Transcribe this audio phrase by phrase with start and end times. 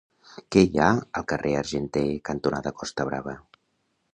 [0.53, 0.87] Què hi ha
[1.19, 3.37] al carrer Argenter cantonada Costa Brava?